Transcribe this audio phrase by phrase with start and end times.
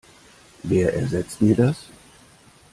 [0.63, 1.85] Wer ersetzt mir das?